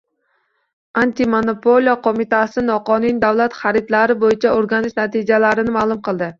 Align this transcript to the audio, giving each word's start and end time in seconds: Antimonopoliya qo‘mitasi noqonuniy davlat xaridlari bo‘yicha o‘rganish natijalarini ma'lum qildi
Antimonopoliya 1.01 1.93
qo‘mitasi 2.07 2.65
noqonuniy 2.71 3.15
davlat 3.27 3.61
xaridlari 3.61 4.19
bo‘yicha 4.27 4.57
o‘rganish 4.59 5.01
natijalarini 5.05 5.81
ma'lum 5.81 6.05
qildi 6.11 6.29